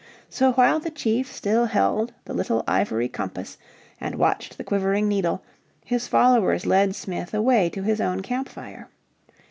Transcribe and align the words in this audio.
So 0.31 0.53
while 0.53 0.79
the 0.79 0.89
chief 0.89 1.31
still 1.31 1.65
held 1.65 2.11
the 2.25 2.33
little 2.33 2.63
ivory 2.67 3.07
compass, 3.07 3.59
and 3.99 4.15
watched 4.15 4.57
the 4.57 4.63
quivering 4.63 5.07
needle, 5.07 5.43
his 5.85 6.07
followers 6.07 6.65
led 6.65 6.95
Smith 6.95 7.35
away 7.35 7.69
to 7.69 7.83
his 7.83 8.01
own 8.01 8.23
camp 8.23 8.49
fire. 8.49 8.89